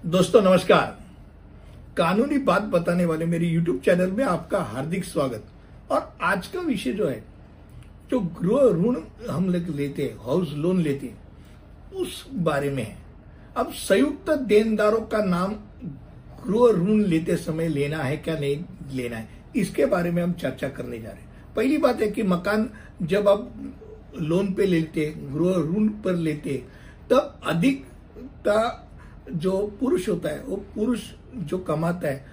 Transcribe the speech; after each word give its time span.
दोस्तों, 0.00 0.40
नमस्कार। 0.42 0.98
कानूनी 1.96 2.36
बात 2.38 2.62
बताने 2.64 3.04
वाले 3.04 3.24
मेरे 3.26 3.48
YouTube 3.48 3.80
चैनल 3.84 4.10
में 4.10 4.24
आपका 4.24 4.58
हार्दिक 4.60 5.04
स्वागत। 5.04 5.44
और 5.90 6.16
आज 6.22 6.46
का 6.46 6.60
विषय 6.60 6.92
जो 6.92 7.08
है, 7.08 7.22
जो 8.10 8.20
गृह 8.40 8.62
ऋण 8.76 8.96
हम 9.28 9.50
लोग 9.50 9.68
लेते 9.76 10.02
हैं 10.02 10.16
हाउस 10.18 10.52
लोन 10.54 10.80
लेते 10.82 11.06
हैं, 11.06 11.18
उस 11.92 12.24
बारे 12.32 12.70
में 12.70 12.82
है। 12.82 12.96
अब 13.56 13.72
संयुक्त 13.72 14.30
देनदारों 14.30 15.00
का 15.02 15.24
नाम 15.26 15.54
गृह 16.46 16.76
ऋण 16.78 17.04
लेते 17.04 17.36
समय 17.36 17.68
लेना 17.68 18.02
है 18.02 18.16
क्या 18.16 18.38
नहीं 18.38 18.64
लेना 18.92 19.16
है, 19.16 19.28
इसके 19.56 19.86
बारे 19.86 20.10
में 20.10 20.22
हम 20.22 20.32
चर्चा 20.34 20.68
करने 20.70 20.98
जा 20.98 21.08
रहे 21.08 21.20
हैं। 21.20 21.54
पहली 21.56 21.78
बात 21.78 22.00
है 22.00 22.08
कि 22.08 22.22
मकान 22.24 22.70
जब 23.02 23.28
आप 23.28 23.50
लोन 24.20 24.52
पे 24.54 24.66
लेते 24.66 25.14
गृह 25.18 25.64
ऋण 25.68 25.88
पर 26.02 26.14
लेते 26.18 26.62
तब 27.10 27.40
अधिकता 27.46 28.86
जो 29.28 29.58
पुरुष 29.80 30.08
होता 30.08 30.28
है 30.28 30.42
वो 30.44 30.56
पुरुष 30.74 31.00
जो 31.36 31.58
कमाता 31.58 32.08
है 32.08 32.24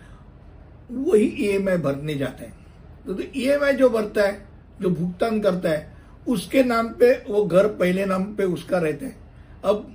वही 0.91 1.49
आई 1.49 1.77
भरने 1.77 2.15
जाता 2.15 2.43
है। 2.43 2.53
तो 3.07 3.17
ई 3.35 3.43
एम 3.45 3.63
आई 3.63 3.73
जो 3.73 3.89
भरता 3.89 4.23
है 4.23 4.45
जो 4.81 4.89
भुगतान 4.89 5.39
करता 5.41 5.69
है 5.69 5.95
उसके 6.27 6.63
नाम 6.63 6.87
पे 6.89 7.11
वो 7.29 7.43
घर 7.45 7.67
पहले 7.79 8.05
नाम 8.05 8.23
पे 8.35 8.43
उसका 8.43 8.77
रहता 8.77 9.05
है। 9.05 9.15
अब 9.65 9.87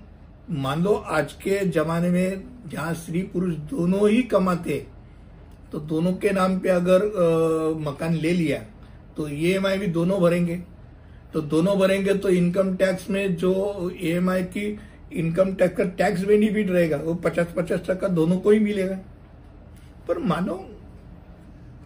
मान 0.50 0.82
लो 0.82 0.94
आज 0.94 1.32
के 1.32 1.58
जमाने 1.68 2.10
में 2.10 2.42
जहाँ 2.70 2.94
स्त्री 2.94 3.22
पुरुष 3.22 3.54
दोनों 3.70 4.08
ही 4.10 4.22
कमाते 4.22 4.86
तो 5.72 5.78
दोनों 5.80 6.12
के 6.12 6.30
नाम 6.30 6.58
पे 6.58 6.68
अगर 6.68 7.02
आ, 7.02 7.90
मकान 7.90 8.14
ले 8.14 8.32
लिया 8.32 8.58
तो 9.16 9.28
ई 9.28 9.50
एम 9.52 9.66
आई 9.66 9.78
भी 9.78 9.86
दोनों 9.88 10.20
भरेंगे। 10.20 10.56
तो 11.32 11.40
दोनों 11.40 11.78
भरेंगे 11.78 12.14
तो 12.14 12.28
इनकम 12.28 12.74
टैक्स 12.76 13.08
में 13.10 13.36
जो 13.36 13.52
ई 13.94 14.08
एम 14.08 14.30
आई 14.30 14.42
की 14.44 14.78
इनकम 15.14 15.52
टैक्स 15.54 15.76
का 15.76 15.84
टैक्स 15.96 16.24
बेनिफिट 16.24 16.70
रहेगा, 16.70 16.96
वो 16.96 17.14
पचास 17.14 17.54
पचास 17.56 17.80
टका 17.88 18.08
दोनों 18.10 18.36
को 18.38 18.50
ही 18.50 18.58
मिलेगा। 18.60 18.98
पर 20.08 20.18
मानो, 20.20 20.54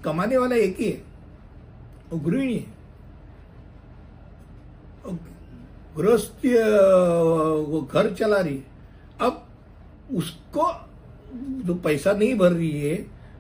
कमाने 0.04 0.36
वाला 0.38 0.56
एक 0.56 0.76
ही 0.80 0.84
है, 0.84 1.02
वो 2.10 2.18
गृहिणी 2.20 2.54
है। 2.54 2.74
गृहस्थी, 5.96 6.52
वो 7.70 7.80
घर 7.82 8.12
चला 8.14 8.40
रही 8.40 8.56
है। 8.56 8.64
अब 9.20 9.46
उसको 10.14 10.72
जो 11.66 11.74
पैसा 11.74 12.12
नहीं 12.12 12.34
भर 12.34 12.52
रही 12.52 12.80
है, 12.80 12.94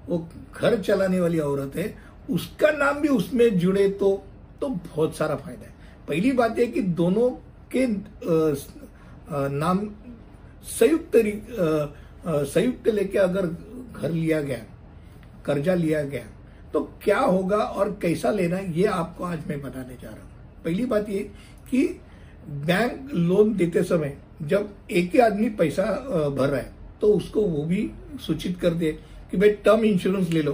वो 0.08 0.18
घर 0.54 0.80
चलाने 0.82 1.20
वाली 1.20 1.38
औरत 1.38 1.76
है, 1.76 1.94
उसका 2.30 2.70
नाम 2.70 3.00
भी 3.00 3.08
उसमें 3.08 3.58
जुड़े 3.58 3.88
तो 3.90 4.22
तो 4.60 4.68
बहुत 4.68 5.16
सारा 5.16 5.34
फ़ायदा 5.36 5.66
है। 5.66 5.74
पहली 6.08 6.32
बात 6.32 6.58
यह 6.58 6.66
कि 6.66 6.80
दोनों 6.94 7.28
के 7.70 7.86
नाम 9.30 9.78
संयुक्त 10.70 11.16
संयुक्त 12.46 12.88
लेके 12.88 13.18
अगर 13.18 13.46
घर 13.92 14.10
लिया 14.10 14.40
गया, 14.40 14.58
कर्जा 15.46 15.74
लिया 15.74 16.02
गया 16.04 16.24
तो 16.72 16.80
क्या 17.02 17.18
होगा 17.18 17.56
और 17.56 17.90
कैसा 18.02 18.30
लेना 18.30 18.58
ये 18.58 18.86
आपको 18.86 19.24
आज 19.24 19.46
मैं 19.48 19.60
बताने 19.62 19.96
जा 20.02 20.08
रहा 20.08 20.20
हूँ। 20.20 20.62
पहली 20.64 20.84
बात 20.86 21.08
ये 21.08 21.18
कि 21.70 21.82
बैंक 22.66 23.10
लोन 23.14 23.54
देते 23.56 23.82
समय 23.82 24.16
जब 24.42 24.68
एक 24.90 25.10
ही 25.12 25.18
आदमी 25.18 25.48
पैसा 25.58 25.84
भर 26.30 26.48
रहा 26.48 26.60
है 26.60 26.74
तो 27.00 27.12
उसको 27.14 27.42
वो 27.42 27.62
भी 27.64 27.90
सूचित 28.26 28.58
कर 28.60 28.74
दे 28.74 28.92
कि 29.30 29.36
भाई 29.36 29.50
टर्म 29.64 29.84
इंश्योरेंस 29.84 30.28
ले 30.30 30.42
लो। 30.42 30.52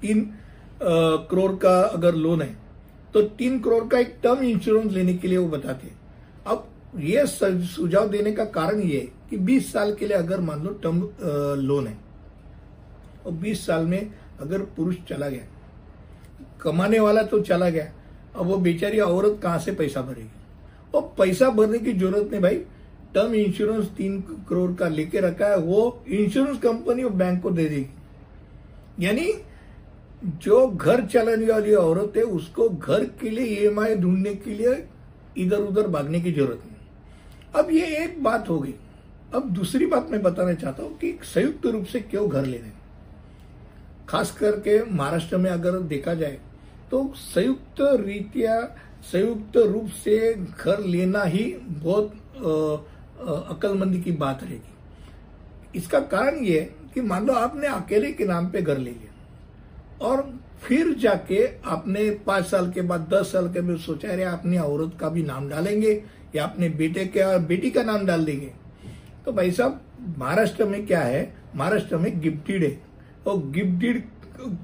तीन 0.00 0.20
करोड़ 0.82 1.52
का 1.56 1.80
अगर 1.80 2.14
लोन 2.14 2.42
है 2.42 2.56
तो 3.14 3.22
तीन 3.38 3.60
करोड़ 3.60 3.84
का 3.88 3.98
एक 3.98 4.16
टर्म 4.22 4.42
इंश्योरेंस 4.44 4.92
लेने 4.92 5.14
के 5.14 5.28
लिए 5.28 5.38
वो 5.38 5.48
बताते 5.48 5.86
ये 6.94 7.26
सुझाव 7.26 8.08
देने 8.08 8.32
का 8.32 8.44
कारण 8.46 8.80
ये 8.82 9.00
कि 9.30 9.36
20 9.38 9.72
साल 9.72 9.94
के 9.94 10.06
लिए 10.06 10.16
अगर 10.16 10.40
मान 10.40 10.62
लो 10.62 10.70
टर्म 10.82 11.00
लोन 11.60 11.86
है, 11.86 11.96
और 13.26 13.32
20 13.34 13.66
साल 13.66 13.84
में 13.86 14.10
अगर 14.40 14.62
पुरुष 14.76 14.96
चला 15.08 15.28
गया, 15.28 15.44
कमाने 16.62 17.00
वाला 17.00 17.22
तो 17.22 17.40
चला 17.40 17.68
गया, 17.70 17.92
अब 18.36 18.46
वो 18.46 18.56
बेचारी 18.58 19.00
औरत 19.00 19.38
कहाँ 19.42 19.58
से 19.58 19.72
पैसा 19.72 20.02
भरेगी? 20.02 20.30
और 20.94 21.02
पैसा 21.18 21.48
भरने 21.50 21.78
की 21.78 21.92
ज़रूरत 21.92 22.30
नहीं 22.30 22.40
भाई, 22.42 22.56
टर्म 23.14 23.34
इंश्योरेंस 23.34 23.86
तीन 23.96 24.20
करोड़ 24.48 24.72
का 24.74 24.88
लेके 24.88 25.20
रखा 25.20 25.46
है, 25.46 25.58
वो 25.58 26.02
इंश्योरेंस 26.08 26.58
कंपनी 26.60 27.02
और 27.02 27.12
बैंक 27.12 27.42
को 27.42 27.50
दे 27.50 27.64
देगी। 27.64 29.04
यानी 29.04 29.32
जो 30.42 30.66
घर 30.68 31.04
चलाने 31.06 31.46
वाली 31.46 31.74
औरत 31.74 32.16
है, 32.16 32.22
उसको 32.22 32.68
घर 32.68 33.04
के 33.20 33.30
लिए 33.30 33.46
ईएमआई 33.56 33.94
ढूँढने 33.96 34.34
के 34.34 34.50
लिए 34.52 34.84
इधर 35.38 35.58
उधर 35.58 35.88
भागने 35.88 36.20
की 36.20 36.32
ज़रूरत 36.32 36.62
नहीं। 36.64 36.75
अब 37.56 37.70
ये 37.70 37.86
एक 37.96 38.22
बात 38.22 38.48
हो 38.48 38.58
गई। 38.58 38.74
अब 39.34 39.48
दूसरी 39.52 39.86
बात 39.86 40.10
मैं 40.10 40.22
बताना 40.22 40.54
चाहता 40.54 40.82
हूँ 40.82 40.96
कि 40.98 41.18
संयुक्त 41.24 41.66
रूप 41.66 41.84
से 41.86 42.00
क्यों 42.02 42.28
घर 42.28 42.44
लेने 42.46 42.72
खास 44.08 44.30
करके 44.30 44.82
महाराष्ट्र 44.86 45.36
में 45.36 45.50
अगर 45.50 45.78
देखा 45.88 46.14
जाए 46.14 46.38
तो 46.90 47.12
संयुक्त 47.16 47.80
रीतिया 48.00 48.60
संयुक्त 49.04 49.56
रूप 49.56 49.88
से 49.94 50.34
घर 50.34 50.84
लेना 50.84 51.22
ही 51.24 51.44
बहुत 51.68 52.12
अकलमंदी 53.50 54.00
की 54.00 54.12
बात 54.14 54.42
रहेगी। 54.42 55.78
इसका 55.78 56.00
कारण 56.06 56.44
ये 56.44 56.60
कि 56.94 57.00
मान 57.02 57.26
लो 57.26 57.32
आपने 57.34 57.66
अकेले 57.68 58.12
के 58.12 58.24
नाम 58.24 58.48
पे 58.50 58.62
घर 58.62 58.78
ले 58.78 58.90
लिया। 58.90 59.12
और 60.00 60.38
फिर 60.62 60.92
जाके 60.94 61.46
आपने 61.64 62.10
पाँच 62.26 62.44
साल 62.44 62.70
के 62.72 62.82
बाद, 62.82 63.08
दस 63.10 63.32
साल 63.32 63.52
के 63.52 63.60
बाद 63.60 63.76
सोचा 63.76 64.08
रहे 64.08 64.24
अपनी 64.24 64.58
औरत 64.58 64.96
का 65.00 65.08
भी 65.08 65.22
नाम 65.22 65.48
डालेंगे 65.48 66.02
या 66.36 66.44
अपने 66.44 66.68
बेटे 66.68 67.04
का 67.06 67.36
बेटी 67.38 67.70
का 67.70 67.82
नाम 67.82 68.06
डाल 68.06 68.24
देंगे? 68.24 68.52
तो 69.24 69.32
भाई 69.32 69.50
साहब, 69.50 69.80
महाराष्ट्र 70.18 70.64
में 70.64 70.86
क्या 70.86 71.00
है? 71.00 71.34
महाराष्ट्र 71.56 71.96
में 71.96 72.20
गिफ्टेड 72.20 72.64
है। 72.64 72.80
और 73.26 73.38
गिफ्टेड 73.50 74.04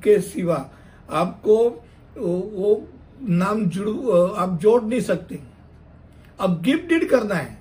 के 0.03 0.21
सिवा 0.21 0.71
आपको, 1.11 1.69
वो 2.17 2.89
नाम 3.23 3.65
जुड़, 3.67 3.89
आप 4.37 4.59
जोड़ 4.63 4.83
नहीं 4.85 5.01
सकते। 5.01 5.39
अब 6.41 6.61
गिफ्टेड 6.63 7.09
करना 7.09 7.35
है। 7.35 7.59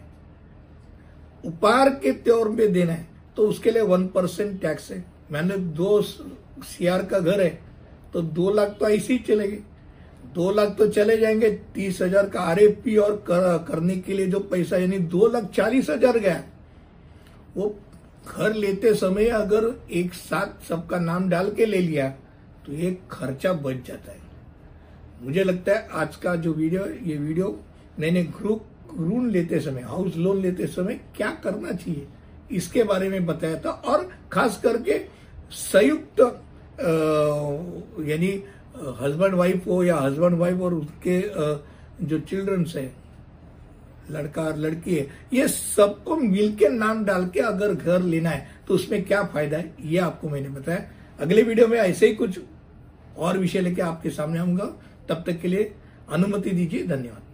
उपहार 1.45 1.89
के 1.89 2.11
तौर 2.21 2.49
में 2.49 2.71
देना 2.73 2.93
है 2.93 3.07
तो 3.37 3.47
उसके 3.47 3.71
लिए 3.71 3.81
वन 3.81 4.07
परसेंट 4.07 4.61
टैक्स 4.61 4.91
है। 4.91 5.03
मैंने 5.31 5.57
दो 5.75 6.01
सीआर 6.01 7.05
का 7.05 7.19
घर 7.19 7.41
है 7.41 7.49
तो 8.13 8.21
दो 8.21 8.51
लाख 8.53 8.75
तो 8.79 8.89
ऐसे 8.89 9.13
ही 9.13 9.19
चलेंगे। 9.19 9.59
दो 10.33 10.51
लाख 10.51 10.75
तो 10.77 10.87
चले 10.89 11.17
जाएँगे 11.17 11.49
तीस 11.75 12.01
हज़ार 12.01 12.29
का 12.29 12.41
आर 12.41 12.59
और 12.59 13.15
कर, 13.27 13.65
करने 13.67 13.95
के 13.97 14.13
लिए 14.13 14.27
जो 14.27 14.39
पैसा 14.41 14.77
यानी 14.77 14.99
दो 15.09 15.27
लाख 15.27 15.49
चालीस 15.53 15.89
हज़ार 15.89 16.19
गया। 16.19 16.43
वो 17.55 17.75
घर 18.27 18.53
लेते 18.53 18.93
समय 18.93 19.27
अगर 19.35 19.73
एक 19.91 20.13
साथ 20.13 20.67
सबका 20.67 20.99
नाम 20.99 21.29
डाल 21.29 21.49
के 21.51 21.65
ले 21.65 21.77
लिया 21.79 22.09
तो 22.65 22.73
ये 22.73 22.97
खर्चा 23.11 23.53
बच 23.55 23.87
जाता 23.87 24.11
है। 24.11 24.19
मुझे 25.23 25.43
लगता 25.43 25.71
है 25.71 25.87
आज 25.93 26.15
का 26.15 26.35
जो 26.35 26.53
वीडियो 26.53 26.85
ये 27.03 27.17
वीडियो 27.17 27.59
मैंने 27.99 28.23
ग्रुप 28.23 28.65
ऋण 28.99 29.29
लेते 29.29 29.59
समय 29.59 29.81
हाउस 29.81 30.15
लोन 30.17 30.41
लेते 30.41 30.67
समय 30.69 30.99
क्या 31.15 31.29
करना 31.43 31.71
चाहिए 31.71 32.07
इसके 32.51 32.83
बारे 32.83 33.09
में 33.09 33.25
बताया 33.25 33.55
था। 33.55 33.69
और 33.71 34.09
खास 34.31 34.59
करके 34.63 34.99
संयुक्त 35.51 36.19
यानी 38.01 38.31
हस्बैंड 39.00 39.34
वाइफ 39.35 39.67
हो 39.67 39.84
या 39.84 39.97
हस्बैंड 39.97 40.38
वाइफ 40.39 40.62
और 40.62 40.73
उसके 40.73 41.19
जो 42.01 42.19
चिल्ड्रंस 42.19 42.73
है, 42.75 42.91
लड़का 44.11 44.41
और 44.44 44.57
लड़की 44.57 44.95
है, 44.95 45.07
ये 45.34 45.47
सबको 45.47 46.16
मिलके 46.17 46.69
नाम 46.69 47.03
डाल 47.06 47.28
के 47.34 47.40
अगर 47.41 47.73
घर 47.73 48.01
लेना 48.03 48.29
है 48.29 48.47
तो 48.67 48.73
उसमें 48.73 49.03
क्या 49.06 49.23
फ़ायदा 49.23 49.57
है? 49.57 49.73
ये 49.81 49.97
आपको 50.00 50.29
मैंने 50.29 50.50
बताया। 50.50 50.85
अगले 51.19 51.44
वीडियो 51.44 51.67
में 51.67 51.78
ऐसे 51.79 52.07
ही 52.07 52.16
कुछ 52.16 52.40
और 53.17 53.38
विषय 53.38 53.61
लेके 53.61 53.81
आपके 53.81 54.09
सामने 54.09 54.40
आऊँगा। 54.40 54.66
तब 55.09 55.23
तक 55.28 55.40
के 55.41 55.47
लिए 55.47 55.73
अनुमति 56.11 56.49
दीजिए, 56.49 56.84
धन्यवाद। 56.84 57.30